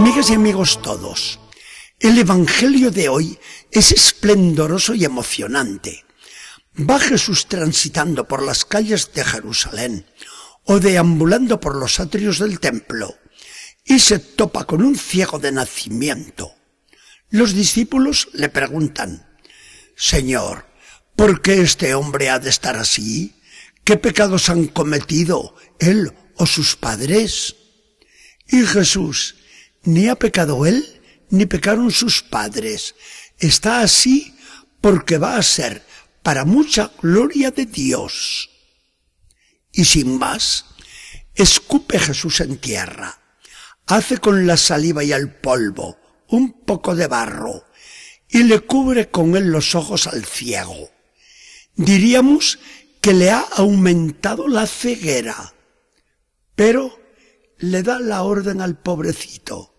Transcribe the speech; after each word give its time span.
Amigas 0.00 0.30
y 0.30 0.34
amigos 0.34 0.80
todos, 0.80 1.38
el 1.98 2.16
Evangelio 2.16 2.90
de 2.90 3.10
hoy 3.10 3.38
es 3.70 3.92
esplendoroso 3.92 4.94
y 4.94 5.04
emocionante. 5.04 6.06
Va 6.74 6.98
Jesús 6.98 7.48
transitando 7.48 8.26
por 8.26 8.42
las 8.42 8.64
calles 8.64 9.12
de 9.12 9.22
Jerusalén 9.22 10.06
o 10.64 10.80
deambulando 10.80 11.60
por 11.60 11.76
los 11.76 12.00
atrios 12.00 12.38
del 12.38 12.60
templo 12.60 13.14
y 13.84 13.98
se 13.98 14.18
topa 14.18 14.64
con 14.64 14.82
un 14.82 14.96
ciego 14.96 15.38
de 15.38 15.52
nacimiento. 15.52 16.54
Los 17.28 17.52
discípulos 17.52 18.28
le 18.32 18.48
preguntan, 18.48 19.28
Señor, 19.96 20.64
¿por 21.14 21.42
qué 21.42 21.60
este 21.60 21.94
hombre 21.94 22.30
ha 22.30 22.38
de 22.38 22.48
estar 22.48 22.74
así? 22.74 23.38
¿Qué 23.84 23.98
pecados 23.98 24.48
han 24.48 24.64
cometido 24.68 25.56
él 25.78 26.14
o 26.36 26.46
sus 26.46 26.74
padres? 26.74 27.54
Y 28.48 28.64
Jesús, 28.64 29.36
ni 29.84 30.08
ha 30.08 30.16
pecado 30.16 30.66
él, 30.66 31.00
ni 31.30 31.46
pecaron 31.46 31.90
sus 31.90 32.22
padres. 32.22 32.94
Está 33.38 33.80
así 33.80 34.34
porque 34.80 35.18
va 35.18 35.36
a 35.36 35.42
ser 35.42 35.84
para 36.22 36.44
mucha 36.44 36.90
gloria 37.00 37.50
de 37.50 37.66
Dios. 37.66 38.50
Y 39.72 39.84
sin 39.84 40.18
más, 40.18 40.66
escupe 41.34 41.98
Jesús 41.98 42.40
en 42.40 42.58
tierra, 42.58 43.20
hace 43.86 44.18
con 44.18 44.46
la 44.46 44.56
saliva 44.56 45.04
y 45.04 45.12
el 45.12 45.32
polvo 45.32 45.98
un 46.28 46.64
poco 46.64 46.94
de 46.94 47.06
barro 47.06 47.64
y 48.28 48.44
le 48.44 48.60
cubre 48.60 49.10
con 49.10 49.36
él 49.36 49.50
los 49.50 49.74
ojos 49.74 50.06
al 50.06 50.24
ciego. 50.24 50.90
Diríamos 51.74 52.58
que 53.00 53.12
le 53.12 53.30
ha 53.30 53.40
aumentado 53.40 54.46
la 54.48 54.66
ceguera, 54.66 55.54
pero 56.54 56.98
le 57.58 57.82
da 57.82 57.98
la 57.98 58.22
orden 58.22 58.60
al 58.60 58.78
pobrecito. 58.78 59.69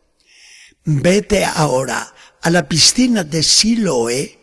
Vete 0.83 1.45
ahora 1.45 2.13
a 2.41 2.49
la 2.49 2.67
piscina 2.67 3.23
de 3.23 3.43
Siloé 3.43 4.39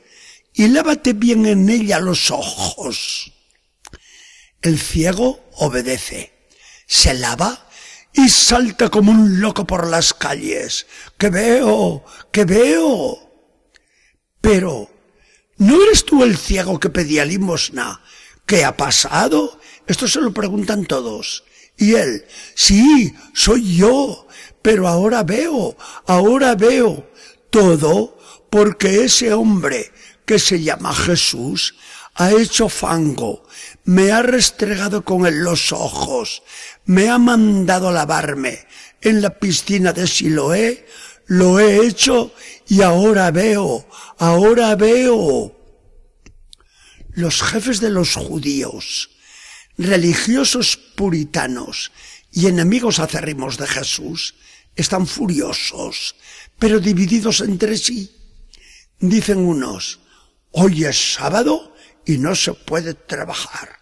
y 0.55 0.69
lávate 0.69 1.13
bien 1.13 1.47
en 1.47 1.69
ella 1.69 1.99
los 1.99 2.31
ojos. 2.31 3.33
El 4.63 4.79
ciego 4.79 5.49
obedece, 5.55 6.33
se 6.87 7.15
lava 7.15 7.69
y 8.13 8.29
salta 8.29 8.89
como 8.89 9.11
un 9.11 9.41
loco 9.41 9.67
por 9.67 9.89
las 9.89 10.15
calles. 10.15 10.87
¡Que 11.19 11.31
veo! 11.31 12.05
¡Que 12.31 12.45
veo! 12.45 13.19
Pero, 14.41 14.91
¿no 15.57 15.83
eres 15.83 16.05
tú 16.05 16.23
el 16.23 16.37
ciego 16.37 16.79
que 16.79 16.91
pedía 16.91 17.25
limosna? 17.25 18.01
¿Qué 18.47 18.65
ha 18.65 18.77
pasado? 18.77 19.61
Esto 19.89 20.07
se 20.07 20.21
lo 20.21 20.33
preguntan 20.33 20.87
todos. 20.87 21.45
Y 21.77 21.95
él, 21.95 22.25
sí, 22.55 23.13
soy 23.35 23.77
yo, 23.77 24.28
pero 24.69 24.87
ahora 24.87 25.23
veo, 25.23 25.79
ahora 26.07 26.55
veo 26.55 27.09
todo 27.49 28.19
porque 28.51 29.05
ese 29.05 29.33
hombre 29.33 29.91
que 30.27 30.39
se 30.39 30.61
llama 30.61 30.95
Jesús 30.95 31.75
ha 32.17 32.33
hecho 32.33 32.69
fango, 32.69 33.49
me 33.85 34.13
ha 34.13 34.21
restregado 34.21 35.07
con 35.07 35.25
él 35.25 35.43
los 35.43 35.73
ojos, 35.73 36.43
me 36.85 37.09
ha 37.09 37.17
mandado 37.17 37.91
lavarme 37.93 38.67
en 39.01 39.23
la 39.23 39.39
piscina 39.39 39.95
de 39.95 40.07
Siloé, 40.07 40.87
lo 41.29 41.59
he 41.61 41.87
hecho 41.87 42.35
y 42.67 42.83
ahora 42.83 43.31
veo, 43.31 43.89
ahora 44.19 44.77
veo. 44.77 45.57
Los 47.13 47.41
jefes 47.41 47.81
de 47.81 47.89
los 47.89 48.17
judíos, 48.17 49.09
religiosos 49.79 50.77
puritanos 50.77 51.91
y 52.31 52.49
enemigos 52.49 52.99
acérrimos 52.99 53.57
de 53.57 53.67
Jesús, 53.67 54.35
están 54.79 55.07
furiosos, 55.07 56.15
pero 56.59 56.79
divididos 56.79 57.41
entre 57.41 57.77
sí. 57.77 58.15
Dicen 59.01 59.39
unos, 59.39 59.99
hoy 60.53 60.85
es 60.85 61.15
sábado 61.15 61.75
y 62.07 62.19
no 62.19 62.35
se 62.35 62.55
puede 62.55 62.95
trabajar. 62.95 63.81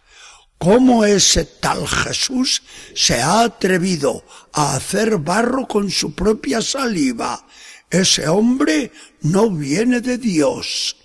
¿Cómo 0.59 1.05
ese 1.05 1.45
tal 1.45 1.87
Jesús 1.87 2.63
se 2.95 3.21
ha 3.21 3.43
atrevido 3.43 4.25
a 4.55 4.75
hacer 4.75 5.19
barro 5.19 5.69
con 5.69 5.91
su 5.91 6.15
propia 6.15 6.63
saliva? 6.63 7.47
Ese 7.91 8.27
hombre 8.27 8.91
no 9.21 9.51
viene 9.51 10.01
de 10.01 10.17
Dios. 10.17 10.97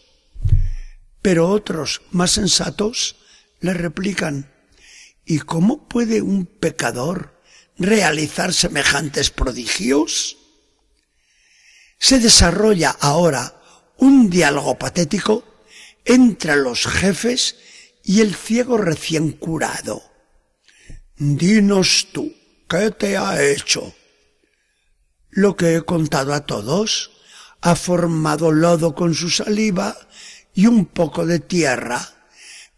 Pero 1.21 1.49
otros, 1.49 2.01
más 2.11 2.31
sensatos, 2.31 3.17
le 3.59 3.73
replican, 3.73 4.49
¿y 5.25 5.39
cómo 5.39 5.89
puede 5.89 6.21
un 6.21 6.45
pecador 6.45 7.40
realizar 7.77 8.53
semejantes 8.53 9.29
prodigios? 9.29 10.37
Se 11.99 12.19
desarrolla 12.19 12.89
ahora 12.99 13.61
un 13.97 14.29
diálogo 14.29 14.77
patético 14.77 15.43
entre 16.05 16.55
los 16.55 16.87
jefes 16.87 17.55
y 18.03 18.21
el 18.21 18.35
ciego 18.35 18.77
recién 18.77 19.31
curado. 19.31 20.03
Dinos 21.15 22.07
tú, 22.11 22.33
¿qué 22.67 22.91
te 22.91 23.17
ha 23.17 23.43
hecho? 23.43 23.93
Lo 25.29 25.55
que 25.55 25.75
he 25.75 25.81
contado 25.83 26.33
a 26.33 26.45
todos, 26.45 27.11
ha 27.61 27.75
formado 27.75 28.51
lodo 28.51 28.95
con 28.95 29.13
su 29.13 29.29
saliva 29.29 29.95
y 30.53 30.65
un 30.65 30.87
poco 30.87 31.25
de 31.25 31.39
tierra, 31.39 32.01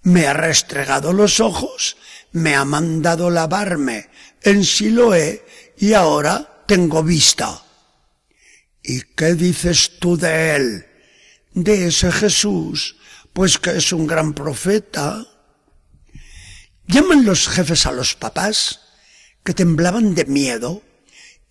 me 0.02 0.28
ha 0.28 0.34
restregado 0.34 1.14
los 1.14 1.40
ojos, 1.40 1.96
me 2.34 2.56
ha 2.56 2.66
mandado 2.66 3.30
lavarme 3.30 4.10
en 4.42 4.64
Siloé 4.64 5.46
y 5.78 5.94
ahora 5.94 6.64
tengo 6.68 7.04
vista. 7.04 7.62
¿Y 8.84 9.02
qué 9.16 9.36
dices 9.36 10.00
tú 10.00 10.18
de 10.18 10.56
él? 10.56 10.86
De 11.54 11.88
ese 11.88 12.12
Jesús, 12.12 12.98
pues 13.32 13.58
que 13.58 13.78
es 13.78 13.94
un 13.94 14.08
gran 14.08 14.34
profeta. 14.34 15.26
Llaman 16.88 17.26
los 17.26 17.48
jefes 17.48 17.86
a 17.86 17.92
los 17.92 18.16
papás, 18.16 18.82
que 19.44 19.54
temblaban 19.54 20.16
de 20.16 20.26
miedo, 20.26 20.82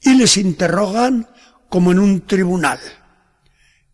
y 0.00 0.14
les 0.14 0.36
interrogan 0.36 1.28
como 1.68 1.92
en 1.92 2.00
un 2.00 2.26
tribunal. 2.26 2.80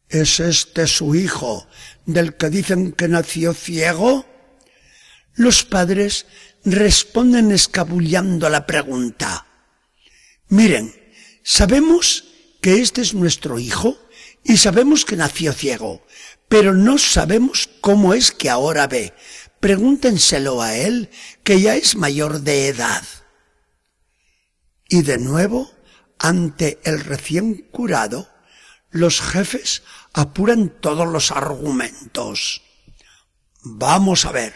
¿Es 0.08 0.40
este 0.40 0.86
su 0.86 1.14
hijo 1.14 1.68
del 2.06 2.36
que 2.36 2.48
dicen 2.48 2.92
que 2.92 3.08
nació 3.08 3.52
ciego? 3.52 4.26
Los 5.34 5.64
padres 5.64 6.26
responden 6.64 7.52
escabullando 7.52 8.48
la 8.48 8.66
pregunta. 8.66 9.46
Miren, 10.48 10.94
sabemos 11.42 12.24
que 12.60 12.80
este 12.80 13.00
es 13.00 13.14
nuestro 13.14 13.58
hijo 13.58 13.96
y 14.44 14.56
sabemos 14.56 15.04
que 15.04 15.16
nació 15.16 15.52
ciego, 15.52 16.04
pero 16.48 16.74
no 16.74 16.98
sabemos 16.98 17.68
cómo 17.80 18.14
es 18.14 18.32
que 18.32 18.50
ahora 18.50 18.86
ve. 18.86 19.14
Pregúntenselo 19.60 20.62
a 20.62 20.76
él, 20.76 21.10
que 21.42 21.60
ya 21.60 21.74
es 21.74 21.96
mayor 21.96 22.40
de 22.40 22.68
edad. 22.68 23.02
Y 24.88 25.02
de 25.02 25.18
nuevo, 25.18 25.70
ante 26.18 26.78
el 26.84 27.00
recién 27.00 27.68
curado, 27.70 28.28
los 28.90 29.20
jefes 29.20 29.82
apuran 30.14 30.70
todos 30.80 31.06
los 31.06 31.30
argumentos. 31.30 32.62
Vamos 33.62 34.24
a 34.24 34.32
ver, 34.32 34.54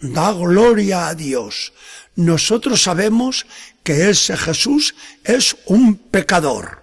da 0.00 0.32
gloria 0.32 1.08
a 1.08 1.14
Dios. 1.14 1.72
Nosotros 2.14 2.82
sabemos 2.82 3.46
que 3.82 4.10
ese 4.10 4.36
Jesús 4.36 4.94
es 5.24 5.56
un 5.66 5.96
pecador. 5.96 6.82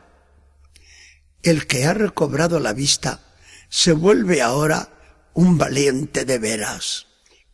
El 1.42 1.68
que 1.68 1.86
ha 1.86 1.94
recobrado 1.94 2.60
la 2.60 2.74
vista 2.74 3.20
se 3.70 3.92
vuelve 3.92 4.42
ahora 4.42 4.90
un 5.34 5.58
valiente 5.58 6.26
de 6.26 6.38
veras. 6.38 7.08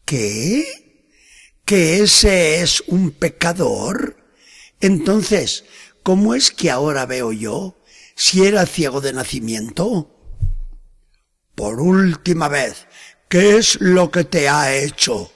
¿Qué? 0.06 1.08
¿Que 1.66 2.02
ese 2.02 2.62
es 2.62 2.84
un 2.88 3.12
pecador? 3.12 4.18
Entonces, 4.82 5.66
¿cómo 6.04 6.36
es 6.36 6.52
que 6.52 6.72
ahora 6.72 7.06
veo 7.06 7.32
yo 7.32 7.82
si 8.16 8.46
era 8.46 8.66
ciego 8.66 9.02
de 9.02 9.14
nacimiento? 9.14 10.16
Por 11.56 11.80
última 11.80 12.48
vez, 12.48 12.88
¿qué 13.28 13.58
es 13.58 13.80
lo 13.82 14.12
que 14.12 14.24
te 14.24 14.50
ha 14.50 14.74
hecho? 14.76 15.32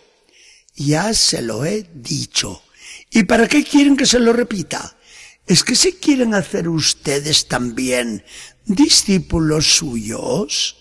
Ya 0.75 1.13
se 1.13 1.41
lo 1.41 1.65
he 1.65 1.87
dicho. 1.93 2.63
¿Y 3.11 3.23
para 3.23 3.47
qué 3.47 3.63
quieren 3.63 3.95
que 3.95 4.05
se 4.05 4.19
lo 4.19 4.33
repita? 4.33 4.95
¿Es 5.45 5.63
que 5.63 5.75
se 5.75 5.97
quieren 5.97 6.33
hacer 6.33 6.69
ustedes 6.69 7.47
también 7.47 8.23
discípulos 8.65 9.75
suyos? 9.75 10.77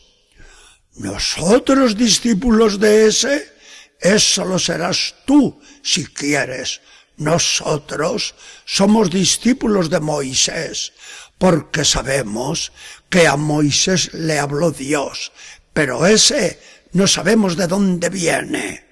Nosotros 0.97 1.97
discípulos 1.97 2.79
de 2.79 3.07
ese, 3.07 3.53
eso 4.01 4.45
lo 4.45 4.59
serás 4.59 5.15
tú 5.27 5.61
si 5.83 6.07
quieres. 6.07 6.81
Nosotros 7.17 8.35
somos 8.65 9.11
discípulos 9.11 9.91
de 9.91 10.01
Moisés, 10.01 10.93
porque 11.39 11.85
sabemos 11.85 12.73
que 13.11 13.27
a 13.27 13.37
Moisés 13.37 14.15
le 14.15 14.39
habló 14.39 14.71
Dios, 14.71 15.33
pero 15.73 16.07
ese 16.07 16.61
no 16.93 17.07
sabemos 17.07 17.57
de 17.57 17.67
dónde 17.67 18.09
viene. 18.09 18.92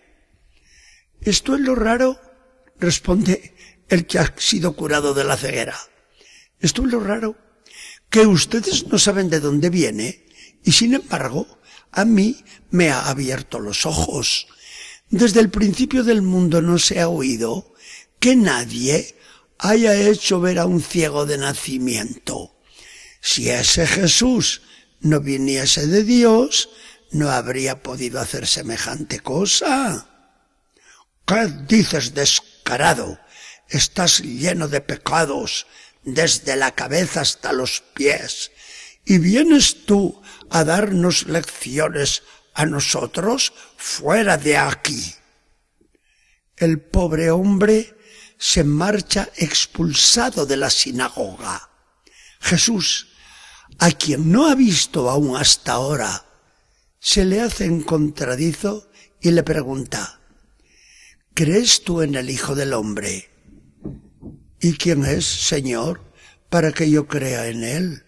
¿Esto 1.23 1.55
es 1.55 1.61
lo 1.61 1.75
raro? 1.75 2.21
responde 2.79 3.55
el 3.89 4.07
que 4.07 4.19
ha 4.19 4.35
sido 4.39 4.73
curado 4.73 5.13
de 5.13 5.25
la 5.25 5.37
ceguera. 5.37 5.77
Esto 6.61 6.83
es 6.85 6.91
lo 6.91 7.01
raro 7.01 7.37
que 8.09 8.27
ustedes 8.27 8.87
no 8.89 8.99
saben 8.99 9.31
de 9.31 9.41
dónde 9.41 9.71
viene 9.71 10.27
y 10.65 10.73
sin 10.73 10.95
embargo 10.95 11.47
a 11.93 12.05
mí 12.05 12.43
me 12.71 12.91
ha 12.91 13.09
abierto 13.09 13.61
los 13.61 13.87
ojos. 13.87 14.49
Desde 15.09 15.41
el 15.41 15.51
principio 15.51 16.05
del 16.05 16.23
mundo 16.23 16.63
no 16.63 16.79
se 16.79 17.01
ha 17.01 17.09
oído 17.09 17.75
que 18.19 18.37
nadie 18.37 19.17
haya 19.59 19.95
hecho 19.95 20.41
ver 20.41 20.59
a 20.59 20.67
un 20.67 20.81
ciego 20.81 21.27
de 21.27 21.39
nacimiento. 21.39 22.57
Si 23.21 23.51
ese 23.51 23.87
Jesús 23.87 24.63
no 25.01 25.21
viniese 25.21 25.87
de 25.87 26.05
Dios, 26.05 26.71
no 27.11 27.31
habría 27.31 27.83
podido 27.83 28.21
hacer 28.21 28.47
semejante 28.47 29.21
cosa. 29.21 30.10
¿Qué 31.31 31.47
dices, 31.69 32.13
descarado? 32.13 33.21
Estás 33.69 34.19
lleno 34.19 34.67
de 34.67 34.81
pecados 34.81 35.69
desde 36.03 36.57
la 36.57 36.73
cabeza 36.73 37.21
hasta 37.21 37.53
los 37.53 37.85
pies. 37.95 38.51
¿Y 39.05 39.19
vienes 39.19 39.87
tú 39.87 40.21
a 40.51 40.65
darnos 40.65 41.27
lecciones 41.27 42.25
a 42.53 42.67
nosotros 42.67 43.53
fuera 43.77 44.39
de 44.39 44.57
aquí? 44.57 45.15
El 46.57 46.81
pobre 46.81 47.31
hombre 47.31 47.97
se 48.37 48.65
marcha 48.65 49.29
expulsado 49.37 50.47
de 50.47 50.57
la 50.57 50.69
sinagoga. 50.69 51.71
Jesús, 52.41 53.07
a 53.79 53.93
quien 53.93 54.33
no 54.33 54.49
ha 54.49 54.57
visto 54.57 55.09
aún 55.09 55.37
hasta 55.37 55.75
ahora, 55.75 56.25
se 56.99 57.25
le 57.25 57.41
hace 57.41 57.67
encontradizo 57.67 58.91
y 59.21 59.31
le 59.31 59.45
pregunta, 59.45 60.20
¿crees 61.35 61.83
tú 61.85 62.03
en 62.03 62.15
el 62.15 62.31
Hijo 62.31 62.55
del 62.55 62.73
Hombre? 62.73 63.31
¿Y 64.61 64.75
quién 64.75 65.05
es, 65.05 65.25
Señor, 65.25 66.13
para 66.49 66.73
que 66.73 66.91
yo 66.91 67.07
crea 67.07 67.49
en 67.49 67.65
él? 67.65 68.05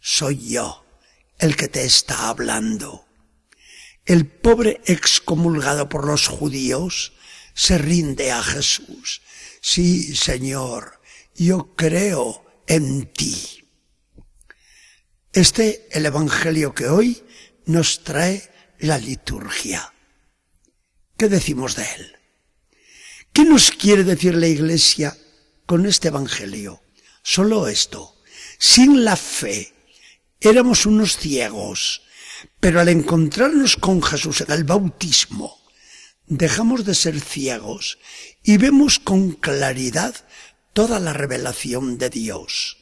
Soy 0.00 0.50
yo 0.50 0.84
el 1.38 1.56
que 1.56 1.68
te 1.68 1.84
está 1.84 2.28
hablando. 2.28 3.06
El 4.04 4.26
pobre 4.26 4.80
excomulgado 4.84 5.88
por 5.88 6.06
los 6.06 6.28
judíos 6.28 7.14
se 7.54 7.78
rinde 7.78 8.30
a 8.30 8.42
Jesús. 8.42 9.22
Sí, 9.60 10.14
Señor, 10.14 11.00
yo 11.34 11.74
creo 11.74 12.44
en 12.66 13.12
ti. 13.12 13.66
Este 15.32 15.88
el 15.90 16.06
Evangelio 16.06 16.74
que 16.74 16.86
hoy 16.86 17.24
nos 17.66 18.04
trae 18.04 18.50
la 18.78 18.98
liturgia. 18.98 19.92
¿Qué 21.16 21.28
decimos 21.28 21.76
de 21.76 21.84
él? 21.96 22.16
¿Qué 23.34 23.44
nos 23.44 23.72
quiere 23.72 24.04
decir 24.04 24.36
la 24.36 24.46
Iglesia 24.46 25.14
con 25.66 25.86
este 25.86 26.08
Evangelio. 26.08 26.82
Solo 27.22 27.68
esto. 27.68 28.14
Sin 28.58 29.04
la 29.04 29.16
fe 29.16 29.72
éramos 30.40 30.86
unos 30.86 31.16
ciegos, 31.16 32.02
pero 32.60 32.80
al 32.80 32.88
encontrarnos 32.88 33.76
con 33.76 34.02
Jesús 34.02 34.42
en 34.42 34.52
el 34.52 34.64
bautismo, 34.64 35.58
dejamos 36.26 36.84
de 36.84 36.94
ser 36.94 37.20
ciegos 37.20 37.98
y 38.42 38.56
vemos 38.56 39.00
con 39.00 39.32
claridad 39.32 40.14
toda 40.72 41.00
la 41.00 41.12
revelación 41.12 41.98
de 41.98 42.10
Dios. 42.10 42.76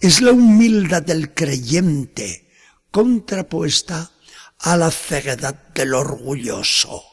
Es 0.00 0.22
la 0.22 0.32
humildad 0.32 1.02
del 1.02 1.34
creyente 1.34 2.50
contrapuesta 2.90 4.12
a 4.60 4.76
la 4.78 4.90
ceguedad 4.90 5.68
del 5.74 5.94
orgulloso. 5.94 7.04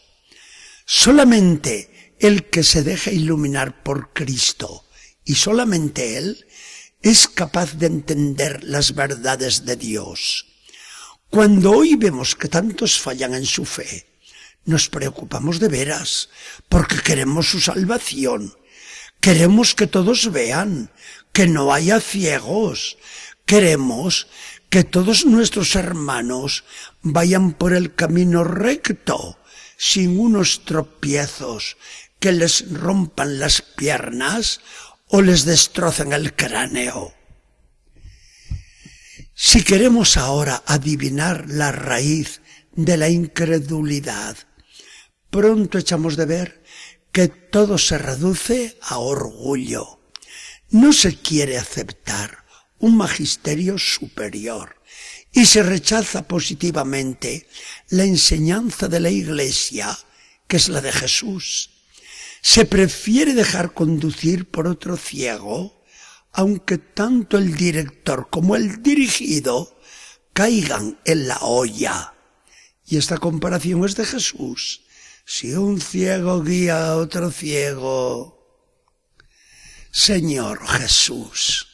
Solamente 0.85 1.90
el 2.21 2.45
que 2.49 2.63
se 2.63 2.83
deja 2.83 3.11
iluminar 3.11 3.81
por 3.83 4.13
Cristo 4.13 4.85
y 5.25 5.35
solamente 5.35 6.17
Él 6.17 6.45
es 7.01 7.27
capaz 7.27 7.73
de 7.73 7.87
entender 7.87 8.63
las 8.63 8.93
verdades 8.93 9.65
de 9.65 9.75
Dios. 9.75 10.45
Cuando 11.29 11.71
hoy 11.71 11.95
vemos 11.95 12.35
que 12.35 12.47
tantos 12.47 12.99
fallan 12.99 13.33
en 13.33 13.45
su 13.45 13.65
fe, 13.65 14.05
nos 14.65 14.89
preocupamos 14.89 15.59
de 15.59 15.67
veras, 15.67 16.29
porque 16.69 17.01
queremos 17.01 17.49
su 17.49 17.59
salvación. 17.59 18.53
Queremos 19.19 19.73
que 19.73 19.87
todos 19.87 20.31
vean, 20.31 20.91
que 21.31 21.47
no 21.47 21.73
haya 21.73 21.99
ciegos. 21.99 22.97
Queremos 23.45 24.27
que 24.69 24.83
todos 24.83 25.25
nuestros 25.25 25.75
hermanos 25.75 26.65
vayan 27.01 27.53
por 27.53 27.73
el 27.73 27.95
camino 27.95 28.43
recto, 28.43 29.39
sin 29.77 30.19
unos 30.19 30.63
tropiezos 30.65 31.77
que 32.21 32.31
les 32.31 32.71
rompan 32.71 33.39
las 33.39 33.63
piernas 33.63 34.61
o 35.07 35.21
les 35.21 35.43
destrozan 35.43 36.13
el 36.13 36.35
cráneo. 36.35 37.13
Si 39.33 39.63
queremos 39.63 40.17
ahora 40.17 40.63
adivinar 40.67 41.49
la 41.49 41.71
raíz 41.71 42.41
de 42.73 42.95
la 42.95 43.09
incredulidad, 43.09 44.37
pronto 45.31 45.79
echamos 45.79 46.15
de 46.15 46.25
ver 46.25 46.63
que 47.11 47.27
todo 47.27 47.79
se 47.79 47.97
reduce 47.97 48.77
a 48.81 48.99
orgullo. 48.99 49.99
No 50.69 50.93
se 50.93 51.17
quiere 51.17 51.57
aceptar 51.57 52.45
un 52.77 52.97
magisterio 52.97 53.79
superior 53.79 54.79
y 55.33 55.47
se 55.47 55.63
rechaza 55.63 56.27
positivamente 56.27 57.47
la 57.89 58.03
enseñanza 58.03 58.87
de 58.87 58.99
la 58.99 59.09
Iglesia, 59.09 59.97
que 60.47 60.57
es 60.57 60.69
la 60.69 60.81
de 60.81 60.91
Jesús 60.91 61.70
se 62.41 62.65
prefiere 62.65 63.33
dejar 63.33 63.73
conducir 63.73 64.49
por 64.49 64.67
otro 64.67 64.97
ciego, 64.97 65.83
aunque 66.31 66.77
tanto 66.77 67.37
el 67.37 67.55
director 67.55 68.29
como 68.29 68.55
el 68.55 68.81
dirigido 68.81 69.79
caigan 70.33 70.99
en 71.05 71.27
la 71.27 71.37
olla. 71.41 72.13
Y 72.85 72.97
esta 72.97 73.17
comparación 73.17 73.85
es 73.85 73.95
de 73.95 74.05
Jesús. 74.05 74.81
Si 75.25 75.53
un 75.53 75.79
ciego 75.79 76.41
guía 76.41 76.87
a 76.87 76.95
otro 76.97 77.31
ciego, 77.31 78.65
Señor 79.91 80.65
Jesús, 80.67 81.67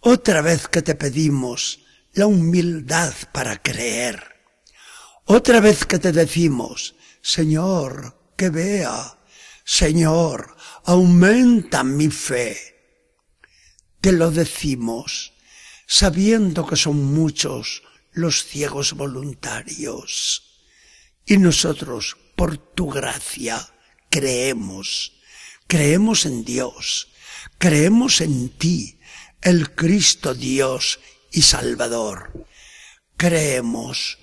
otra 0.00 0.40
vez 0.40 0.68
que 0.68 0.82
te 0.82 0.94
pedimos 0.94 1.80
la 2.12 2.26
humildad 2.26 3.12
para 3.32 3.60
creer, 3.60 4.22
otra 5.24 5.60
vez 5.60 5.84
que 5.84 5.98
te 5.98 6.12
decimos, 6.12 6.94
Señor, 7.20 8.32
que 8.36 8.50
vea, 8.50 9.15
Señor, 9.68 10.56
aumenta 10.84 11.82
mi 11.82 12.08
fe. 12.08 12.56
Te 14.00 14.12
lo 14.12 14.30
decimos 14.30 15.32
sabiendo 15.88 16.64
que 16.64 16.76
son 16.76 17.04
muchos 17.12 17.82
los 18.12 18.44
ciegos 18.44 18.92
voluntarios. 18.92 20.62
Y 21.26 21.38
nosotros, 21.38 22.16
por 22.36 22.58
tu 22.58 22.88
gracia, 22.88 23.68
creemos. 24.08 25.14
Creemos 25.66 26.26
en 26.26 26.44
Dios. 26.44 27.08
Creemos 27.58 28.20
en 28.20 28.50
ti, 28.50 29.00
el 29.42 29.74
Cristo 29.74 30.34
Dios 30.34 31.00
y 31.32 31.42
Salvador. 31.42 32.46
Creemos 33.16 34.18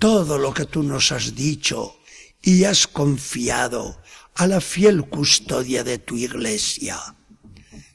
todo 0.00 0.36
lo 0.36 0.52
que 0.52 0.64
tú 0.64 0.82
nos 0.82 1.12
has 1.12 1.36
dicho 1.36 1.96
y 2.42 2.64
has 2.64 2.88
confiado 2.88 3.99
a 4.34 4.46
la 4.46 4.60
fiel 4.60 5.04
custodia 5.08 5.84
de 5.84 5.98
tu 5.98 6.16
iglesia. 6.16 6.98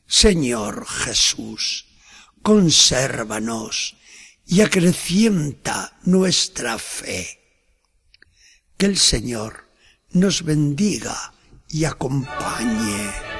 Señor 0.08 0.86
Jesús, 0.88 1.86
consérvanos 2.42 3.96
y 4.46 4.62
acrecienta 4.62 5.98
nuestra 6.04 6.78
fe. 6.78 7.40
Que 8.78 8.86
el 8.86 8.98
Señor 8.98 9.70
nos 10.12 10.44
bendiga 10.44 11.34
y 11.68 11.86
acompañe. 11.86 13.35